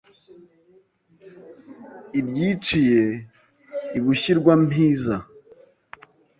Iryiciye 2.19 3.03
i 3.97 3.99
Bushyirwampiza 4.03 5.15